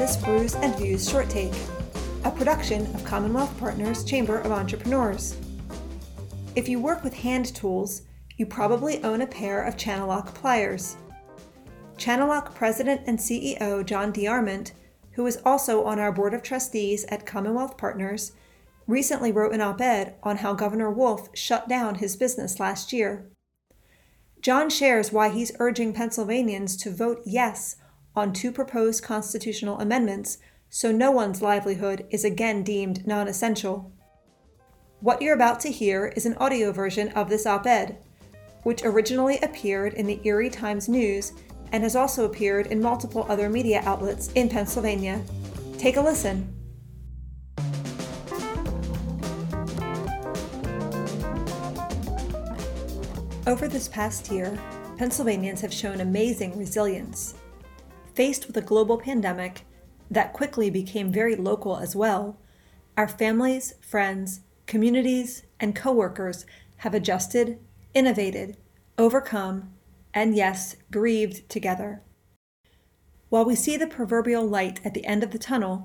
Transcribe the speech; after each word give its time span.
this 0.00 0.16
Brews 0.16 0.54
and 0.54 0.74
Views 0.76 1.06
short 1.06 1.28
take, 1.28 1.52
a 2.24 2.30
production 2.30 2.86
of 2.94 3.04
Commonwealth 3.04 3.54
Partners 3.58 4.02
Chamber 4.02 4.38
of 4.38 4.50
Entrepreneurs. 4.50 5.36
If 6.56 6.70
you 6.70 6.80
work 6.80 7.04
with 7.04 7.12
hand 7.12 7.54
tools, 7.54 8.00
you 8.38 8.46
probably 8.46 9.04
own 9.04 9.20
a 9.20 9.26
pair 9.26 9.62
of 9.62 9.76
Channellock 9.76 10.32
pliers. 10.32 10.96
Channellock 11.98 12.54
President 12.54 13.02
and 13.06 13.18
CEO 13.18 13.84
John 13.84 14.10
DeArment, 14.10 14.72
who 15.12 15.26
is 15.26 15.42
also 15.44 15.84
on 15.84 15.98
our 15.98 16.12
board 16.12 16.32
of 16.32 16.42
trustees 16.42 17.04
at 17.10 17.26
Commonwealth 17.26 17.76
Partners, 17.76 18.32
recently 18.86 19.30
wrote 19.30 19.52
an 19.52 19.60
op 19.60 19.82
ed 19.82 20.14
on 20.22 20.38
how 20.38 20.54
Governor 20.54 20.90
Wolf 20.90 21.28
shut 21.34 21.68
down 21.68 21.96
his 21.96 22.16
business 22.16 22.58
last 22.58 22.90
year. 22.94 23.28
John 24.40 24.70
shares 24.70 25.12
why 25.12 25.28
he's 25.28 25.52
urging 25.58 25.92
Pennsylvanians 25.92 26.78
to 26.78 26.90
vote 26.90 27.20
yes 27.26 27.76
on 28.20 28.34
two 28.34 28.52
proposed 28.52 29.02
constitutional 29.02 29.80
amendments 29.80 30.36
so 30.68 30.92
no 30.92 31.10
one's 31.10 31.40
livelihood 31.40 32.06
is 32.10 32.22
again 32.22 32.62
deemed 32.62 33.06
non 33.06 33.26
essential. 33.26 33.90
What 35.00 35.22
you're 35.22 35.34
about 35.34 35.58
to 35.60 35.70
hear 35.70 36.12
is 36.14 36.26
an 36.26 36.36
audio 36.36 36.70
version 36.70 37.08
of 37.08 37.30
this 37.30 37.46
op 37.46 37.66
ed, 37.66 37.96
which 38.62 38.84
originally 38.84 39.38
appeared 39.38 39.94
in 39.94 40.06
the 40.06 40.20
Erie 40.22 40.50
Times 40.50 40.86
News 40.86 41.32
and 41.72 41.82
has 41.82 41.96
also 41.96 42.26
appeared 42.26 42.66
in 42.66 42.82
multiple 42.82 43.24
other 43.30 43.48
media 43.48 43.80
outlets 43.86 44.30
in 44.34 44.50
Pennsylvania. 44.50 45.22
Take 45.78 45.96
a 45.96 46.02
listen. 46.02 46.54
Over 53.46 53.66
this 53.66 53.88
past 53.88 54.30
year, 54.30 54.56
Pennsylvanians 54.98 55.62
have 55.62 55.72
shown 55.72 56.02
amazing 56.02 56.58
resilience. 56.58 57.34
Faced 58.14 58.46
with 58.46 58.56
a 58.56 58.62
global 58.62 58.98
pandemic 58.98 59.62
that 60.10 60.32
quickly 60.32 60.70
became 60.70 61.12
very 61.12 61.36
local 61.36 61.76
as 61.76 61.94
well, 61.94 62.38
our 62.96 63.08
families, 63.08 63.74
friends, 63.80 64.40
communities, 64.66 65.44
and 65.58 65.76
coworkers 65.76 66.44
have 66.78 66.94
adjusted, 66.94 67.58
innovated, 67.94 68.56
overcome, 68.98 69.72
and 70.12 70.34
yes, 70.34 70.76
grieved 70.90 71.48
together. 71.48 72.02
While 73.28 73.44
we 73.44 73.54
see 73.54 73.76
the 73.76 73.86
proverbial 73.86 74.44
light 74.44 74.80
at 74.84 74.92
the 74.92 75.06
end 75.06 75.22
of 75.22 75.30
the 75.30 75.38
tunnel, 75.38 75.84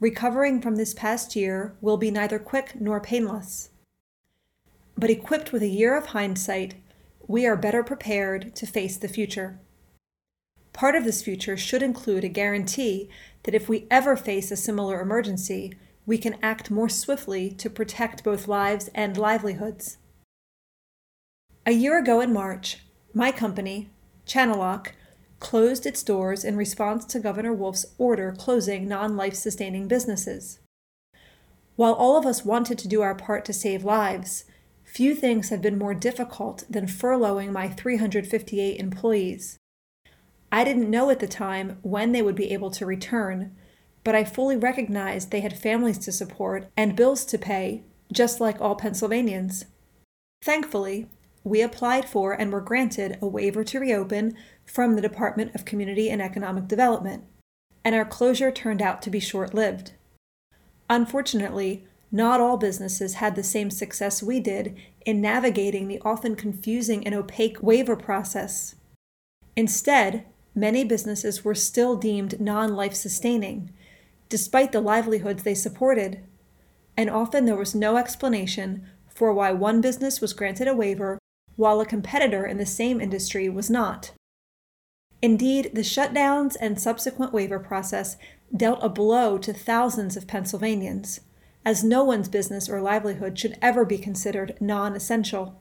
recovering 0.00 0.60
from 0.60 0.76
this 0.76 0.92
past 0.92 1.36
year 1.36 1.76
will 1.80 1.96
be 1.96 2.10
neither 2.10 2.38
quick 2.38 2.80
nor 2.80 3.00
painless. 3.00 3.70
But 4.96 5.10
equipped 5.10 5.52
with 5.52 5.62
a 5.62 5.68
year 5.68 5.96
of 5.96 6.06
hindsight, 6.06 6.74
we 7.28 7.46
are 7.46 7.56
better 7.56 7.84
prepared 7.84 8.56
to 8.56 8.66
face 8.66 8.96
the 8.96 9.08
future. 9.08 9.60
Part 10.80 10.94
of 10.94 11.04
this 11.04 11.20
future 11.20 11.58
should 11.58 11.82
include 11.82 12.24
a 12.24 12.28
guarantee 12.28 13.10
that 13.42 13.54
if 13.54 13.68
we 13.68 13.86
ever 13.90 14.16
face 14.16 14.50
a 14.50 14.56
similar 14.56 15.02
emergency, 15.02 15.74
we 16.06 16.16
can 16.16 16.38
act 16.42 16.70
more 16.70 16.88
swiftly 16.88 17.50
to 17.50 17.68
protect 17.68 18.24
both 18.24 18.48
lives 18.48 18.88
and 18.94 19.18
livelihoods. 19.18 19.98
A 21.66 21.72
year 21.72 21.98
ago 21.98 22.22
in 22.22 22.32
March, 22.32 22.78
my 23.12 23.30
company, 23.30 23.90
Channellock, 24.26 24.92
closed 25.38 25.84
its 25.84 26.02
doors 26.02 26.46
in 26.46 26.56
response 26.56 27.04
to 27.04 27.20
Governor 27.20 27.52
Wolf's 27.52 27.84
order 27.98 28.32
closing 28.32 28.88
non 28.88 29.18
life 29.18 29.34
sustaining 29.34 29.86
businesses. 29.86 30.60
While 31.76 31.92
all 31.92 32.16
of 32.16 32.24
us 32.24 32.42
wanted 32.42 32.78
to 32.78 32.88
do 32.88 33.02
our 33.02 33.14
part 33.14 33.44
to 33.44 33.52
save 33.52 33.84
lives, 33.84 34.46
Few 34.84 35.14
things 35.14 35.50
have 35.50 35.60
been 35.60 35.76
more 35.76 35.92
difficult 35.92 36.64
than 36.70 36.86
furloughing 36.86 37.52
my 37.52 37.68
358 37.68 38.80
employees. 38.80 39.58
I 40.52 40.64
didn't 40.64 40.90
know 40.90 41.10
at 41.10 41.20
the 41.20 41.28
time 41.28 41.78
when 41.82 42.12
they 42.12 42.22
would 42.22 42.34
be 42.34 42.52
able 42.52 42.70
to 42.72 42.86
return, 42.86 43.54
but 44.02 44.14
I 44.14 44.24
fully 44.24 44.56
recognized 44.56 45.30
they 45.30 45.40
had 45.40 45.58
families 45.58 45.98
to 45.98 46.12
support 46.12 46.68
and 46.76 46.96
bills 46.96 47.24
to 47.26 47.38
pay, 47.38 47.84
just 48.12 48.40
like 48.40 48.60
all 48.60 48.74
Pennsylvanians. 48.74 49.66
Thankfully, 50.42 51.08
we 51.44 51.62
applied 51.62 52.04
for 52.04 52.32
and 52.32 52.52
were 52.52 52.60
granted 52.60 53.18
a 53.22 53.26
waiver 53.26 53.62
to 53.64 53.80
reopen 53.80 54.36
from 54.66 54.94
the 54.94 55.02
Department 55.02 55.54
of 55.54 55.64
Community 55.64 56.10
and 56.10 56.20
Economic 56.20 56.66
Development, 56.66 57.24
and 57.84 57.94
our 57.94 58.04
closure 58.04 58.50
turned 58.50 58.82
out 58.82 59.02
to 59.02 59.10
be 59.10 59.20
short 59.20 59.54
lived. 59.54 59.92
Unfortunately, 60.88 61.86
not 62.10 62.40
all 62.40 62.56
businesses 62.56 63.14
had 63.14 63.36
the 63.36 63.42
same 63.42 63.70
success 63.70 64.22
we 64.22 64.40
did 64.40 64.76
in 65.06 65.20
navigating 65.20 65.86
the 65.86 66.00
often 66.04 66.34
confusing 66.34 67.06
and 67.06 67.14
opaque 67.14 67.62
waiver 67.62 67.96
process. 67.96 68.74
Instead, 69.56 70.24
many 70.54 70.84
businesses 70.84 71.44
were 71.44 71.54
still 71.54 71.96
deemed 71.96 72.40
non 72.40 72.74
life 72.74 72.94
sustaining, 72.94 73.70
despite 74.28 74.72
the 74.72 74.80
livelihoods 74.80 75.42
they 75.42 75.54
supported. 75.54 76.22
And 76.96 77.08
often 77.08 77.44
there 77.44 77.56
was 77.56 77.74
no 77.74 77.96
explanation 77.96 78.86
for 79.08 79.32
why 79.32 79.52
one 79.52 79.80
business 79.80 80.20
was 80.20 80.32
granted 80.32 80.68
a 80.68 80.74
waiver 80.74 81.18
while 81.56 81.80
a 81.80 81.86
competitor 81.86 82.46
in 82.46 82.58
the 82.58 82.66
same 82.66 83.00
industry 83.00 83.48
was 83.48 83.68
not. 83.68 84.12
Indeed, 85.22 85.72
the 85.74 85.82
shutdowns 85.82 86.56
and 86.60 86.80
subsequent 86.80 87.32
waiver 87.32 87.58
process 87.58 88.16
dealt 88.56 88.78
a 88.82 88.88
blow 88.88 89.36
to 89.38 89.52
thousands 89.52 90.16
of 90.16 90.26
Pennsylvanians 90.26 91.20
as 91.64 91.84
no 91.84 92.02
one's 92.02 92.28
business 92.28 92.68
or 92.68 92.80
livelihood 92.80 93.38
should 93.38 93.58
ever 93.60 93.84
be 93.84 93.98
considered 93.98 94.56
non 94.60 94.96
essential. 94.96 95.60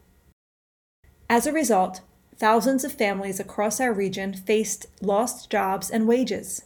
As 1.29 1.45
a 1.45 1.53
result, 1.53 2.01
thousands 2.39 2.85
of 2.85 2.93
families 2.93 3.39
across 3.39 3.79
our 3.79 3.93
region 3.93 4.33
faced 4.33 4.87
lost 5.01 5.49
jobs 5.49 5.89
and 5.91 6.07
wages. 6.07 6.63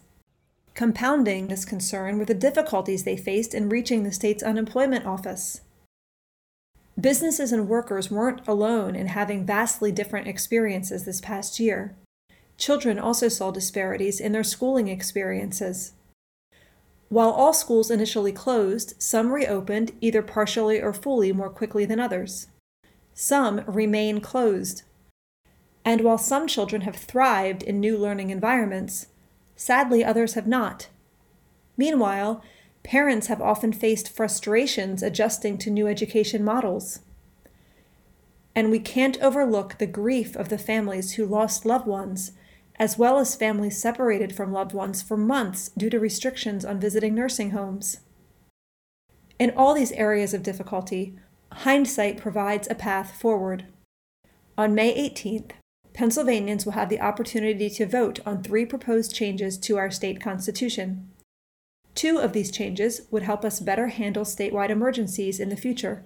Compounding 0.76 1.48
this 1.48 1.66
concern 1.66 2.18
were 2.18 2.26
the 2.26 2.34
difficulties 2.34 3.04
they 3.04 3.18
faced 3.18 3.54
in 3.54 3.70
reaching 3.70 4.04
the 4.04 4.12
state's 4.12 4.44
unemployment 4.44 5.06
office. 5.06 5.62
Businesses 7.00 7.52
and 7.52 7.68
workers 7.68 8.12
weren't 8.12 8.48
alone 8.48 8.96
in 8.96 9.08
having 9.08 9.46
vastly 9.46 9.92
different 9.92 10.28
experiences 10.28 11.06
this 11.06 11.20
past 11.20 11.60
year. 11.60 11.96
Children 12.58 13.00
also 13.00 13.28
saw 13.28 13.50
disparities 13.50 14.20
in 14.20 14.32
their 14.32 14.44
schooling 14.44 14.88
experiences. 14.88 15.94
While 17.10 17.32
all 17.32 17.54
schools 17.54 17.92
initially 17.92 18.32
closed, 18.32 18.94
some 19.02 19.32
reopened 19.32 19.92
either 20.02 20.22
partially 20.22 20.82
or 20.82 20.94
fully 20.94 21.32
more 21.32 21.50
quickly 21.50 21.86
than 21.86 22.00
others. 22.00 22.48
Some 23.14 23.64
remain 23.68 24.22
closed. 24.22 24.84
And 25.86 26.02
while 26.02 26.18
some 26.18 26.48
children 26.48 26.84
have 26.84 26.96
thrived 26.96 27.64
in 27.64 27.80
new 27.80 27.98
learning 27.98 28.30
environments, 28.30 29.08
sadly 29.56 30.04
others 30.04 30.34
have 30.34 30.48
not. 30.48 30.88
Meanwhile, 31.76 32.44
parents 32.84 33.28
have 33.28 33.42
often 33.42 33.74
faced 33.74 34.14
frustrations 34.14 35.04
adjusting 35.04 35.58
to 35.60 35.70
new 35.70 35.88
education 35.88 36.44
models. 36.44 37.00
And 38.56 38.70
we 38.70 38.80
can't 38.80 39.22
overlook 39.22 39.78
the 39.78 39.88
grief 39.88 40.36
of 40.36 40.50
the 40.50 40.58
families 40.58 41.14
who 41.14 41.26
lost 41.26 41.66
loved 41.66 41.88
ones 41.88 42.34
as 42.80 42.98
well 42.98 43.20
as 43.20 43.36
families 43.36 43.80
separated 43.80 44.36
from 44.36 44.52
loved 44.52 44.74
ones 44.74 45.02
for 45.02 45.18
months 45.18 45.70
due 45.78 45.90
to 45.90 46.00
restrictions 46.00 46.66
on 46.66 46.80
visiting 46.80 47.14
nursing 47.14 47.52
homes. 47.52 48.00
In 49.40 49.52
all 49.56 49.74
these 49.74 49.92
areas 49.94 50.34
of 50.34 50.44
difficulty, 50.44 51.16
hindsight 51.52 52.18
provides 52.18 52.68
a 52.70 52.76
path 52.76 53.20
forward. 53.20 53.66
On 54.58 54.74
May 54.74 55.10
18th, 55.10 55.52
Pennsylvanians 55.94 56.66
will 56.66 56.74
have 56.74 56.90
the 56.90 57.02
opportunity 57.02 57.70
to 57.70 57.86
vote 57.86 58.20
on 58.26 58.42
three 58.42 58.66
proposed 58.66 59.14
changes 59.14 59.58
to 59.60 59.78
our 59.78 59.92
state 59.92 60.20
constitution. 60.20 61.10
Two 61.94 62.18
of 62.18 62.34
these 62.34 62.52
changes 62.52 63.02
would 63.12 63.24
help 63.24 63.46
us 63.46 63.60
better 63.60 63.88
handle 63.88 64.24
statewide 64.24 64.72
emergencies 64.72 65.40
in 65.40 65.50
the 65.50 65.56
future, 65.56 66.04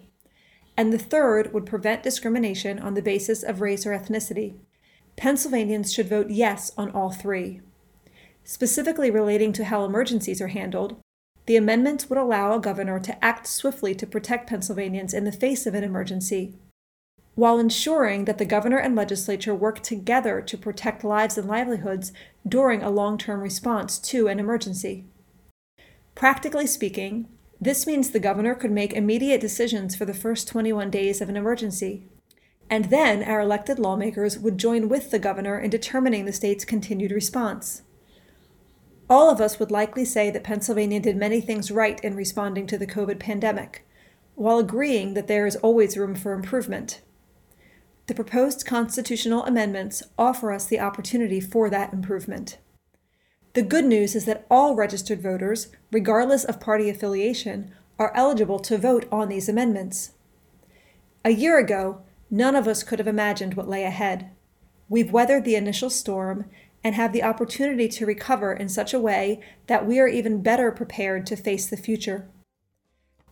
and 0.75 0.91
the 0.91 0.97
third 0.97 1.53
would 1.53 1.65
prevent 1.65 2.03
discrimination 2.03 2.77
on 2.79 2.93
the 2.93 3.01
basis 3.01 3.43
of 3.43 3.61
race 3.61 3.85
or 3.85 3.97
ethnicity. 3.97 4.55
Pennsylvanians 5.15 5.93
should 5.93 6.09
vote 6.09 6.29
yes 6.29 6.71
on 6.77 6.91
all 6.91 7.11
three. 7.11 7.61
Specifically 8.43 9.09
relating 9.09 9.53
to 9.53 9.65
how 9.65 9.85
emergencies 9.85 10.41
are 10.41 10.49
handled, 10.49 10.97
the 11.47 11.55
amendments 11.55 12.09
would 12.09 12.19
allow 12.19 12.53
a 12.53 12.59
governor 12.59 12.99
to 12.99 13.23
act 13.23 13.47
swiftly 13.47 13.95
to 13.95 14.05
protect 14.05 14.49
Pennsylvanians 14.49 15.13
in 15.13 15.23
the 15.23 15.31
face 15.31 15.65
of 15.65 15.73
an 15.73 15.83
emergency, 15.83 16.53
while 17.37 17.59
ensuring 17.59 18.25
that 18.25 18.39
the 18.39 18.45
governor 18.45 18.79
and 18.79 18.95
legislature 18.95 19.53
work 19.53 19.83
together 19.83 20.41
to 20.41 20.57
protect 20.57 21.03
lives 21.03 21.37
and 21.37 21.47
livelihoods 21.47 22.11
during 22.47 22.81
a 22.81 22.89
long 22.89 23.15
term 23.15 23.41
response 23.41 23.99
to 23.99 24.27
an 24.27 24.39
emergency. 24.39 25.05
Practically 26.15 26.65
speaking, 26.65 27.27
this 27.61 27.85
means 27.85 28.09
the 28.09 28.19
governor 28.19 28.55
could 28.55 28.71
make 28.71 28.91
immediate 28.91 29.39
decisions 29.39 29.95
for 29.95 30.03
the 30.03 30.15
first 30.15 30.47
21 30.47 30.89
days 30.89 31.21
of 31.21 31.29
an 31.29 31.37
emergency, 31.37 32.07
and 32.71 32.85
then 32.85 33.21
our 33.21 33.41
elected 33.41 33.77
lawmakers 33.77 34.39
would 34.39 34.57
join 34.57 34.89
with 34.89 35.11
the 35.11 35.19
governor 35.19 35.59
in 35.59 35.69
determining 35.69 36.25
the 36.25 36.33
state's 36.33 36.65
continued 36.65 37.11
response. 37.11 37.83
All 39.07 39.29
of 39.29 39.39
us 39.39 39.59
would 39.59 39.69
likely 39.69 40.05
say 40.05 40.31
that 40.31 40.43
Pennsylvania 40.43 40.99
did 40.99 41.15
many 41.15 41.39
things 41.39 41.69
right 41.69 42.03
in 42.03 42.15
responding 42.15 42.65
to 42.65 42.79
the 42.79 42.87
COVID 42.87 43.19
pandemic, 43.19 43.87
while 44.33 44.57
agreeing 44.57 45.13
that 45.13 45.27
there 45.27 45.45
is 45.45 45.55
always 45.57 45.97
room 45.97 46.15
for 46.15 46.33
improvement. 46.33 47.01
The 48.07 48.15
proposed 48.15 48.65
constitutional 48.65 49.43
amendments 49.43 50.01
offer 50.17 50.53
us 50.53 50.65
the 50.65 50.79
opportunity 50.79 51.41
for 51.41 51.69
that 51.69 51.91
improvement. 51.91 52.57
The 53.53 53.61
good 53.61 53.85
news 53.85 54.15
is 54.15 54.23
that 54.25 54.45
all 54.49 54.75
registered 54.75 55.21
voters, 55.21 55.67
regardless 55.91 56.45
of 56.45 56.61
party 56.61 56.89
affiliation, 56.89 57.73
are 57.99 58.15
eligible 58.15 58.59
to 58.59 58.77
vote 58.77 59.07
on 59.11 59.27
these 59.27 59.49
amendments. 59.49 60.11
A 61.25 61.31
year 61.31 61.59
ago, 61.59 62.01
none 62.31 62.55
of 62.55 62.67
us 62.67 62.81
could 62.81 62.99
have 62.99 63.07
imagined 63.07 63.55
what 63.55 63.67
lay 63.67 63.83
ahead. 63.83 64.31
We've 64.87 65.11
weathered 65.11 65.43
the 65.43 65.55
initial 65.55 65.89
storm 65.89 66.45
and 66.83 66.95
have 66.95 67.11
the 67.11 67.23
opportunity 67.23 67.89
to 67.89 68.05
recover 68.05 68.53
in 68.53 68.69
such 68.69 68.93
a 68.93 68.99
way 68.99 69.41
that 69.65 69.85
we 69.85 69.99
are 69.99 70.07
even 70.07 70.41
better 70.41 70.71
prepared 70.71 71.25
to 71.25 71.35
face 71.35 71.67
the 71.67 71.75
future. 71.75 72.29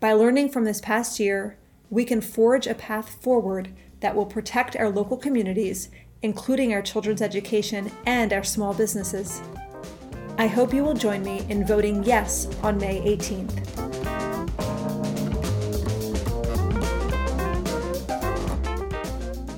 By 0.02 0.12
learning 0.12 0.50
from 0.50 0.66
this 0.66 0.82
past 0.82 1.18
year, 1.18 1.58
we 1.90 2.04
can 2.04 2.20
forge 2.20 2.68
a 2.68 2.76
path 2.76 3.22
forward 3.22 3.74
that 4.00 4.16
will 4.16 4.26
protect 4.26 4.76
our 4.76 4.90
local 4.90 5.18
communities, 5.18 5.90
including 6.22 6.74
our 6.74 6.82
children's 6.82 7.22
education 7.22 7.92
and 8.06 8.34
our 8.34 8.44
small 8.44 8.74
businesses. 8.74 9.42
I 10.38 10.48
hope 10.48 10.74
you 10.74 10.84
will 10.84 10.94
join 10.94 11.24
me 11.24 11.46
in 11.50 11.66
voting 11.66 12.04
yes 12.04 12.48
on 12.62 12.78
May 12.78 13.00
18th. 13.18 13.62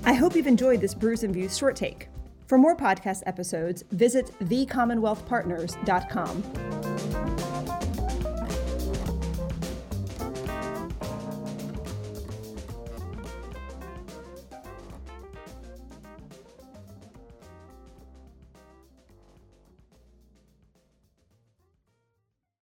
I 0.06 0.14
hope 0.14 0.36
you've 0.36 0.46
enjoyed 0.48 0.82
this 0.82 0.94
Brews 0.94 1.24
and 1.24 1.34
Views 1.34 1.58
short 1.58 1.76
take. 1.76 2.10
For 2.46 2.58
more 2.58 2.78
podcast 2.78 3.24
episodes, 3.26 3.84
visit 3.92 4.32
thecommonwealthpartners.com. 4.42 6.77